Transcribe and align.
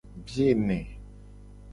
Biye 0.25 0.53
ne. 0.67 0.79